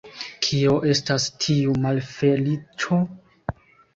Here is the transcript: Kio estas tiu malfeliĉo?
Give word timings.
Kio 0.45 0.71
estas 0.93 1.27
tiu 1.43 1.75
malfeliĉo? 1.83 2.99